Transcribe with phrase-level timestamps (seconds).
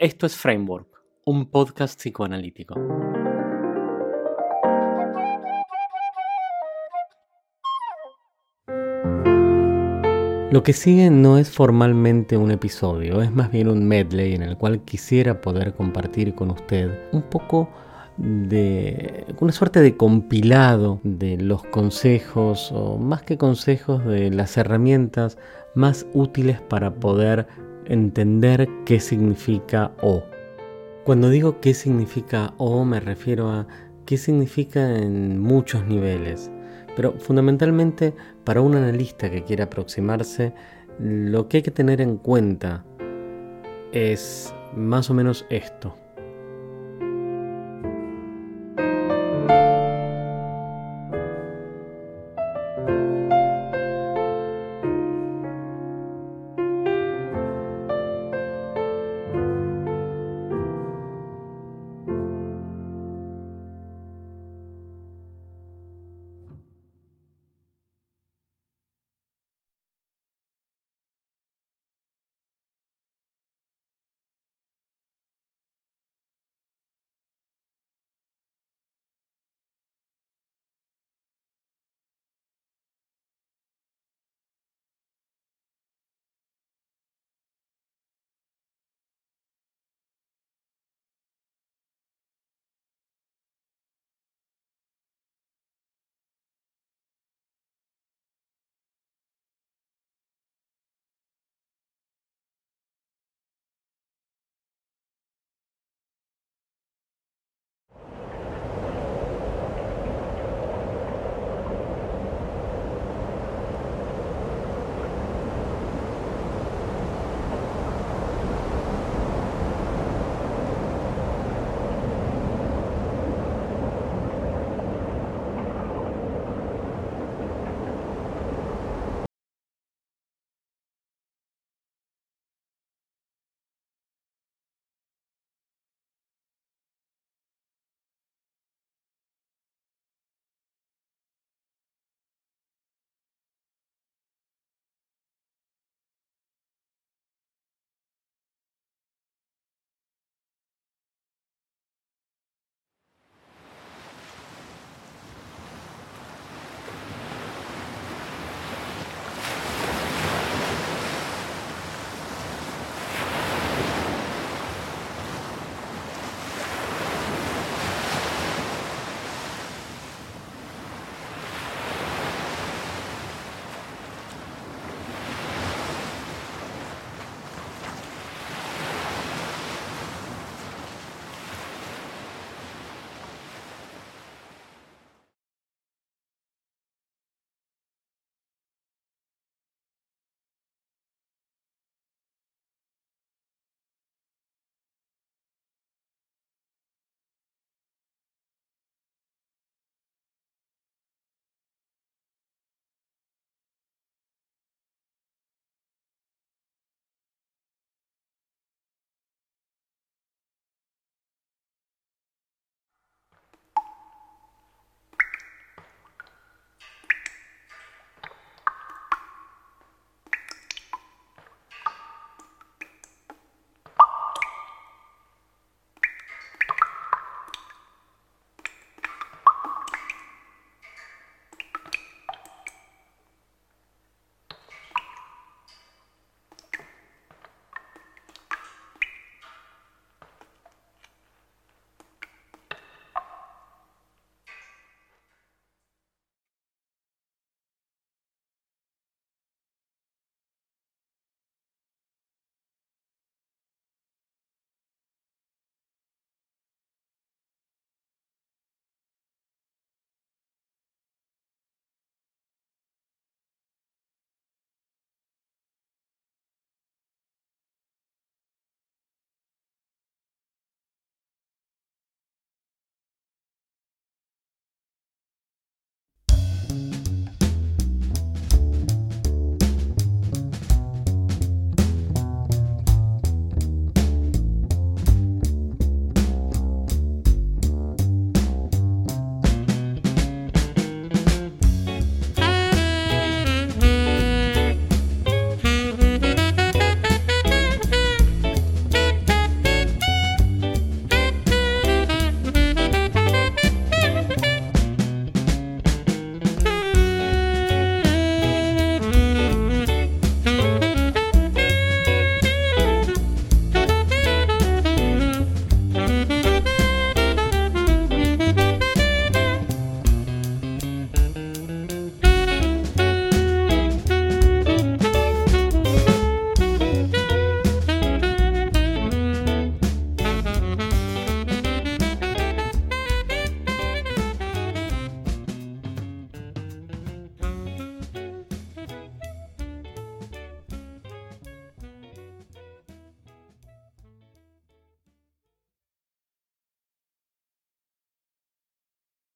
[0.00, 0.86] Esto es Framework,
[1.24, 2.76] un podcast psicoanalítico.
[10.52, 14.56] Lo que sigue no es formalmente un episodio, es más bien un medley en el
[14.56, 17.68] cual quisiera poder compartir con usted un poco
[18.18, 25.38] de una suerte de compilado de los consejos o más que consejos de las herramientas
[25.74, 27.48] más útiles para poder
[27.88, 30.22] entender qué significa O.
[31.04, 33.66] Cuando digo qué significa O me refiero a
[34.06, 36.50] qué significa en muchos niveles
[36.98, 38.12] pero fundamentalmente
[38.42, 40.52] para un analista que quiera aproximarse,
[40.98, 42.84] lo que hay que tener en cuenta
[43.92, 45.94] es más o menos esto.